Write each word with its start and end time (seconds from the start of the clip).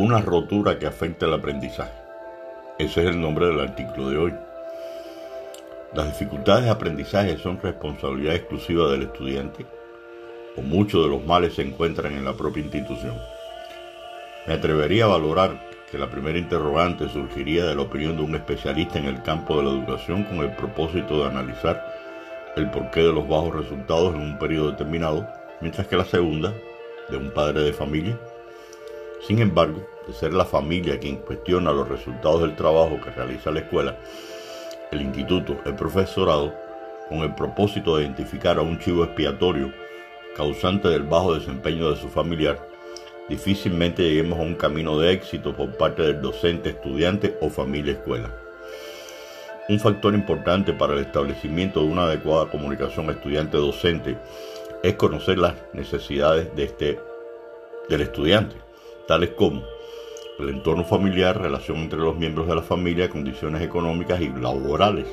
Una 0.00 0.20
rotura 0.20 0.78
que 0.78 0.86
afecta 0.86 1.26
el 1.26 1.34
aprendizaje. 1.34 1.90
Ese 2.78 3.00
es 3.00 3.08
el 3.08 3.20
nombre 3.20 3.46
del 3.46 3.58
artículo 3.58 4.10
de 4.10 4.16
hoy. 4.16 4.34
Las 5.92 6.16
dificultades 6.16 6.66
de 6.66 6.70
aprendizaje 6.70 7.36
son 7.36 7.60
responsabilidad 7.60 8.36
exclusiva 8.36 8.92
del 8.92 9.02
estudiante 9.02 9.66
o 10.56 10.62
muchos 10.62 11.02
de 11.02 11.10
los 11.10 11.24
males 11.24 11.54
se 11.54 11.62
encuentran 11.62 12.12
en 12.12 12.24
la 12.24 12.32
propia 12.32 12.62
institución. 12.62 13.16
Me 14.46 14.54
atrevería 14.54 15.06
a 15.06 15.08
valorar 15.08 15.68
que 15.90 15.98
la 15.98 16.08
primera 16.08 16.38
interrogante 16.38 17.08
surgiría 17.08 17.66
de 17.66 17.74
la 17.74 17.82
opinión 17.82 18.16
de 18.16 18.22
un 18.22 18.36
especialista 18.36 19.00
en 19.00 19.06
el 19.06 19.20
campo 19.24 19.56
de 19.56 19.64
la 19.64 19.70
educación 19.70 20.22
con 20.22 20.36
el 20.36 20.54
propósito 20.54 21.18
de 21.18 21.30
analizar 21.30 21.84
el 22.54 22.70
porqué 22.70 23.00
de 23.00 23.12
los 23.12 23.28
bajos 23.28 23.52
resultados 23.52 24.14
en 24.14 24.20
un 24.20 24.38
periodo 24.38 24.70
determinado, 24.70 25.26
mientras 25.60 25.88
que 25.88 25.96
la 25.96 26.04
segunda, 26.04 26.54
de 27.10 27.16
un 27.16 27.32
padre 27.32 27.62
de 27.62 27.72
familia. 27.72 28.16
Sin 29.20 29.40
embargo, 29.40 29.86
de 30.06 30.12
ser 30.12 30.32
la 30.32 30.44
familia 30.44 30.98
quien 30.98 31.16
cuestiona 31.16 31.72
los 31.72 31.88
resultados 31.88 32.42
del 32.42 32.56
trabajo 32.56 33.00
que 33.02 33.10
realiza 33.10 33.50
la 33.50 33.60
escuela, 33.60 33.98
el 34.90 35.02
instituto, 35.02 35.56
el 35.66 35.74
profesorado, 35.74 36.54
con 37.08 37.18
el 37.18 37.34
propósito 37.34 37.96
de 37.96 38.04
identificar 38.04 38.58
a 38.58 38.62
un 38.62 38.78
chivo 38.78 39.04
expiatorio 39.04 39.72
causante 40.36 40.88
del 40.88 41.02
bajo 41.02 41.34
desempeño 41.34 41.90
de 41.90 41.96
su 41.96 42.08
familiar, 42.08 42.58
difícilmente 43.28 44.02
lleguemos 44.02 44.38
a 44.38 44.42
un 44.42 44.54
camino 44.54 44.98
de 44.98 45.12
éxito 45.12 45.54
por 45.54 45.76
parte 45.76 46.02
del 46.02 46.20
docente, 46.20 46.70
estudiante 46.70 47.36
o 47.40 47.50
familia 47.50 47.94
escuela. 47.94 48.30
Un 49.68 49.80
factor 49.80 50.14
importante 50.14 50.72
para 50.72 50.94
el 50.94 51.00
establecimiento 51.00 51.80
de 51.80 51.86
una 51.88 52.04
adecuada 52.04 52.50
comunicación 52.50 53.10
estudiante-docente 53.10 54.16
es 54.82 54.94
conocer 54.94 55.38
las 55.38 55.54
necesidades 55.74 56.54
de 56.54 56.64
este, 56.64 56.98
del 57.88 58.00
estudiante, 58.02 58.67
tales 59.08 59.30
como 59.30 59.62
el 60.38 60.50
entorno 60.50 60.84
familiar, 60.84 61.40
relación 61.40 61.78
entre 61.78 61.98
los 61.98 62.14
miembros 62.16 62.46
de 62.46 62.54
la 62.54 62.62
familia, 62.62 63.08
condiciones 63.08 63.62
económicas 63.62 64.20
y 64.20 64.28
laborales, 64.28 65.06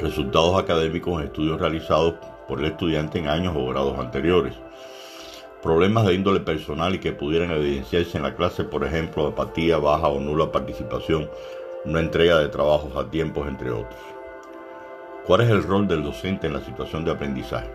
resultados 0.00 0.58
académicos 0.58 1.22
estudios 1.22 1.60
realizados 1.60 2.14
por 2.48 2.58
el 2.58 2.64
estudiante 2.64 3.18
en 3.18 3.28
años 3.28 3.54
o 3.54 3.66
grados 3.68 3.98
anteriores, 3.98 4.54
problemas 5.62 6.06
de 6.06 6.14
índole 6.14 6.40
personal 6.40 6.94
y 6.94 6.98
que 6.98 7.12
pudieran 7.12 7.50
evidenciarse 7.50 8.16
en 8.16 8.22
la 8.22 8.34
clase, 8.34 8.64
por 8.64 8.84
ejemplo, 8.84 9.26
apatía, 9.26 9.76
baja 9.76 10.08
o 10.08 10.18
nula 10.18 10.50
participación, 10.50 11.28
una 11.84 12.00
entrega 12.00 12.38
de 12.38 12.48
trabajos 12.48 12.96
a 12.96 13.10
tiempos, 13.10 13.46
entre 13.48 13.70
otros. 13.70 14.00
¿Cuál 15.26 15.42
es 15.42 15.50
el 15.50 15.62
rol 15.62 15.86
del 15.86 16.02
docente 16.02 16.46
en 16.46 16.54
la 16.54 16.64
situación 16.64 17.04
de 17.04 17.10
aprendizaje? 17.10 17.70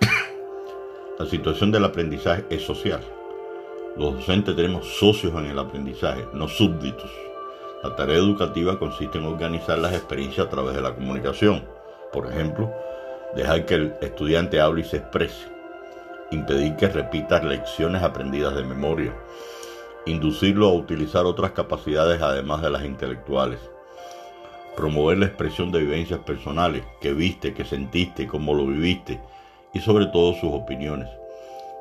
la 1.18 1.26
situación 1.26 1.72
del 1.72 1.84
aprendizaje 1.84 2.44
es 2.50 2.62
social. 2.62 3.00
Los 3.98 4.14
docentes 4.14 4.54
tenemos 4.54 4.86
socios 4.86 5.34
en 5.34 5.46
el 5.46 5.58
aprendizaje, 5.58 6.24
no 6.32 6.46
súbditos. 6.46 7.10
La 7.82 7.96
tarea 7.96 8.16
educativa 8.16 8.78
consiste 8.78 9.18
en 9.18 9.24
organizar 9.24 9.76
las 9.76 9.92
experiencias 9.92 10.46
a 10.46 10.50
través 10.50 10.76
de 10.76 10.82
la 10.82 10.94
comunicación. 10.94 11.64
Por 12.12 12.30
ejemplo, 12.30 12.72
dejar 13.34 13.66
que 13.66 13.74
el 13.74 13.94
estudiante 14.00 14.60
hable 14.60 14.82
y 14.82 14.84
se 14.84 14.98
exprese 14.98 15.48
impedir 16.30 16.76
que 16.76 16.86
repita 16.88 17.42
lecciones 17.42 18.02
aprendidas 18.04 18.54
de 18.54 18.62
memoria, 18.62 19.12
inducirlo 20.06 20.68
a 20.68 20.74
utilizar 20.74 21.24
otras 21.24 21.50
capacidades 21.50 22.22
además 22.22 22.62
de 22.62 22.70
las 22.70 22.84
intelectuales, 22.84 23.58
promover 24.76 25.18
la 25.18 25.26
expresión 25.26 25.72
de 25.72 25.80
vivencias 25.80 26.20
personales, 26.20 26.84
que 27.00 27.12
viste, 27.12 27.52
que 27.52 27.64
sentiste, 27.64 28.28
cómo 28.28 28.54
lo 28.54 28.66
viviste, 28.66 29.20
y 29.74 29.80
sobre 29.80 30.06
todo 30.06 30.34
sus 30.34 30.52
opiniones, 30.52 31.08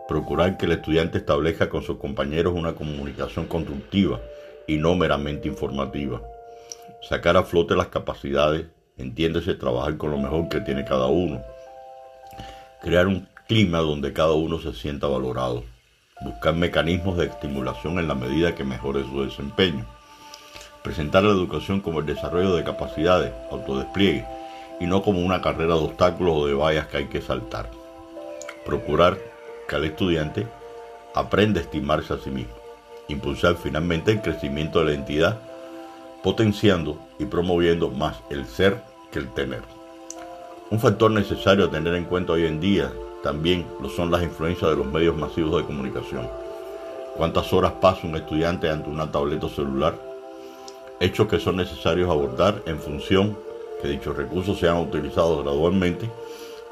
procurar 0.08 0.58
que 0.58 0.66
el 0.66 0.74
estudiante 0.74 1.18
establezca 1.18 1.70
con 1.70 1.84
sus 1.84 1.98
compañeros 1.98 2.54
una 2.56 2.74
comunicación 2.74 3.46
constructiva 3.48 4.20
y 4.68 4.78
no 4.78 4.96
meramente 4.96 5.48
informativa, 5.48 6.22
sacar 7.08 7.38
a 7.38 7.44
flote 7.44 7.76
las 7.76 7.88
capacidades, 7.88 8.68
entiéndese 8.98 9.54
trabajar 9.54 9.98
con 9.98 10.12
lo 10.12 10.18
mejor 10.18 10.50
que 10.50 10.62
tiene 10.62 10.86
cada 10.86 11.08
uno, 11.08 11.42
crear 12.82 13.08
un 13.08 13.28
clima 13.48 13.80
donde 13.80 14.14
cada 14.14 14.34
uno 14.34 14.60
se 14.60 14.74
sienta 14.74 15.08
valorado, 15.08 15.64
buscar 16.22 16.56
mecanismos 16.56 17.18
de 17.18 17.26
estimulación 17.26 18.00
en 18.00 18.08
la 18.08 18.16
medida 18.16 18.56
que 18.56 18.64
mejore 18.64 19.04
su 19.04 19.24
desempeño, 19.24 19.86
presentar 20.84 21.24
la 21.24 21.32
educación 21.32 21.82
como 21.82 22.00
el 22.00 22.06
desarrollo 22.06 22.56
de 22.56 22.64
capacidades, 22.64 23.34
autodespliegue, 23.52 24.26
y 24.80 24.86
no 24.86 25.02
como 25.02 25.20
una 25.20 25.42
carrera 25.42 25.76
de 25.76 25.82
obstáculos 25.82 26.34
o 26.36 26.48
de 26.48 26.54
vallas 26.54 26.88
que 26.88 26.98
hay 26.98 27.06
que 27.08 27.22
saltar. 27.22 27.70
Procurar 28.66 29.18
que 29.68 29.76
el 29.76 29.86
estudiante 29.86 30.48
aprenda 31.14 31.60
a 31.60 31.64
estimarse 31.64 32.14
a 32.14 32.18
sí 32.18 32.30
mismo. 32.30 32.54
Impulsar 33.08 33.56
finalmente 33.56 34.12
el 34.12 34.22
crecimiento 34.22 34.80
de 34.80 34.86
la 34.86 34.94
entidad, 34.94 35.40
potenciando 36.24 36.98
y 37.20 37.26
promoviendo 37.26 37.90
más 37.90 38.18
el 38.30 38.46
ser 38.46 38.82
que 39.12 39.20
el 39.20 39.30
tener. 39.30 39.62
Un 40.70 40.80
factor 40.80 41.12
necesario 41.12 41.66
a 41.66 41.72
tener 41.72 41.96
en 41.96 42.06
cuenta 42.06 42.34
hoy 42.34 42.46
en 42.46 42.60
día 42.60 42.92
también 43.24 43.66
lo 43.82 43.90
son 43.90 44.12
las 44.12 44.24
influencias 44.24 44.70
de 44.70 44.78
los 44.78 44.86
medios 44.86 45.16
masivos 45.16 45.58
de 45.58 45.66
comunicación. 45.66 46.30
¿Cuántas 47.16 47.52
horas 47.52 47.74
pasa 47.82 48.06
un 48.06 48.16
estudiante 48.16 48.70
ante 48.70 48.90
una 48.90 49.12
tableta 49.12 49.50
celular? 49.50 49.96
Hechos 51.00 51.28
que 51.28 51.40
son 51.40 51.58
necesarios 51.58 52.10
abordar 52.10 52.62
en 52.66 52.80
función 52.80 53.38
que 53.82 53.88
dichos 53.88 54.16
recursos 54.16 54.60
sean 54.60 54.78
utilizados 54.78 55.44
gradualmente 55.44 56.10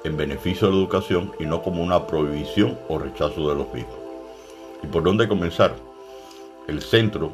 en 0.05 0.17
beneficio 0.17 0.67
de 0.67 0.73
la 0.73 0.79
educación 0.79 1.31
y 1.39 1.45
no 1.45 1.63
como 1.63 1.83
una 1.83 2.05
prohibición 2.05 2.77
o 2.87 2.99
rechazo 2.99 3.49
de 3.49 3.55
los 3.55 3.73
mismos. 3.73 3.95
¿Y 4.83 4.87
por 4.87 5.03
dónde 5.03 5.27
comenzar? 5.27 5.73
El 6.67 6.81
centro 6.81 7.31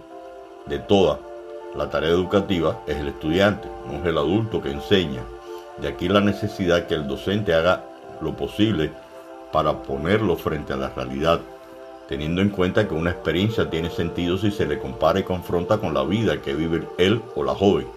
de 0.65 0.79
toda 0.79 1.19
la 1.75 1.89
tarea 1.89 2.09
educativa 2.09 2.81
es 2.87 2.95
el 2.97 3.09
estudiante, 3.09 3.67
no 3.87 3.99
es 3.99 4.05
el 4.05 4.17
adulto 4.17 4.61
que 4.61 4.71
enseña. 4.71 5.21
De 5.81 5.89
aquí 5.89 6.07
la 6.07 6.21
necesidad 6.21 6.87
que 6.87 6.93
el 6.93 7.07
docente 7.07 7.53
haga 7.53 7.83
lo 8.21 8.35
posible 8.35 8.91
para 9.51 9.83
ponerlo 9.83 10.37
frente 10.37 10.71
a 10.71 10.77
la 10.77 10.89
realidad, 10.89 11.41
teniendo 12.07 12.41
en 12.41 12.49
cuenta 12.49 12.87
que 12.87 12.93
una 12.93 13.11
experiencia 13.11 13.69
tiene 13.69 13.89
sentido 13.89 14.37
si 14.37 14.49
se 14.49 14.65
le 14.65 14.79
compara 14.79 15.19
y 15.19 15.23
confronta 15.23 15.77
con 15.77 15.93
la 15.93 16.03
vida 16.03 16.41
que 16.41 16.53
vive 16.53 16.87
él 16.97 17.21
o 17.35 17.43
la 17.43 17.53
joven, 17.53 17.87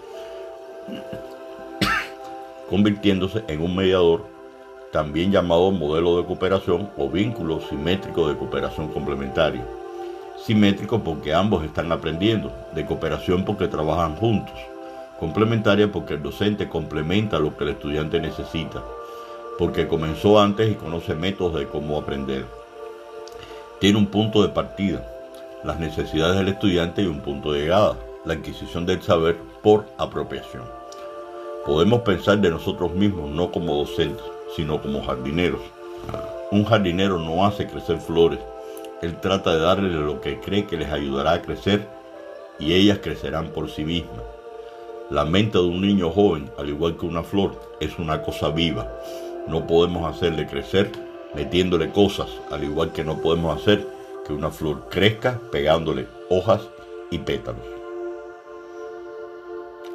convirtiéndose 2.71 3.45
en 3.47 3.63
un 3.63 3.77
mediador 3.77 4.34
también 4.95 5.33
llamado 5.33 5.73
modelo 5.73 6.17
de 6.17 6.25
cooperación 6.25 6.89
o 6.97 7.11
vínculo 7.11 7.61
simétrico 7.69 8.29
de 8.29 8.37
cooperación 8.37 8.87
complementaria. 8.93 9.67
Simétrico 10.47 11.03
porque 11.03 11.35
ambos 11.35 11.65
están 11.65 11.91
aprendiendo, 11.91 12.53
de 12.77 12.87
cooperación 12.87 13.45
porque 13.45 13.67
trabajan 13.67 14.15
juntos, 14.15 14.55
complementaria 15.19 15.91
porque 15.91 16.15
el 16.15 16.23
docente 16.23 16.69
complementa 16.69 17.41
lo 17.41 17.57
que 17.57 17.65
el 17.65 17.71
estudiante 17.71 18.21
necesita 18.21 18.85
porque 19.59 19.89
comenzó 19.89 20.41
antes 20.41 20.71
y 20.71 20.75
conoce 20.75 21.15
métodos 21.15 21.57
de 21.57 21.67
cómo 21.67 21.99
aprender. 21.99 22.45
Tiene 23.81 23.99
un 23.99 24.07
punto 24.07 24.43
de 24.43 24.49
partida, 24.49 25.05
las 25.65 25.81
necesidades 25.81 26.37
del 26.37 26.49
estudiante 26.49 27.03
y 27.03 27.07
un 27.07 27.21
punto 27.21 27.53
de 27.53 27.63
llegada, 27.63 27.97
la 28.25 28.35
adquisición 28.35 28.87
del 28.87 29.03
saber 29.03 29.37
por 29.61 29.87
apropiación. 29.99 30.84
Podemos 31.67 32.03
pensar 32.03 32.39
de 32.39 32.51
nosotros 32.51 32.93
mismos 32.93 33.31
no 33.31 33.51
como 33.51 33.77
docentes, 33.77 34.25
sino 34.55 34.83
como 34.83 35.03
jardineros. 35.03 35.63
Un 36.51 36.65
jardinero 36.65 37.19
no 37.19 37.47
hace 37.47 37.67
crecer 37.67 37.99
flores, 38.01 38.39
él 39.01 39.19
trata 39.21 39.55
de 39.55 39.61
darle 39.61 39.89
lo 39.89 40.21
que 40.21 40.41
cree 40.41 40.67
que 40.67 40.77
les 40.77 40.93
ayudará 40.93 41.33
a 41.33 41.43
crecer 41.43 41.87
y 42.59 42.75
ellas 42.75 42.99
crecerán 43.03 43.49
por 43.49 43.71
sí 43.71 43.83
mismas. 43.83 44.23
La 45.09 45.25
mente 45.25 45.57
de 45.57 45.65
un 45.65 45.81
niño 45.81 46.11
joven, 46.11 46.51
al 46.59 46.69
igual 46.69 46.99
que 46.99 47.07
una 47.07 47.23
flor, 47.23 47.59
es 47.81 47.99
una 47.99 48.23
cosa 48.23 48.51
viva, 48.51 48.87
no 49.49 49.67
podemos 49.67 50.15
hacerle 50.15 50.47
crecer 50.47 50.91
metiéndole 51.35 51.91
cosas, 51.91 52.29
al 52.51 52.63
igual 52.63 52.93
que 52.93 53.05
no 53.05 53.19
podemos 53.23 53.59
hacer 53.59 53.87
que 54.27 54.35
una 54.35 54.51
flor 54.51 54.89
crezca 54.91 55.41
pegándole 55.51 56.07
hojas 56.29 56.61
y 57.11 57.19
pétalos. 57.19 57.65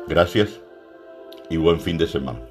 Gracias 0.07 0.59
y 1.49 1.57
buen 1.57 1.79
fin 1.79 1.97
de 1.97 2.07
semana. 2.07 2.48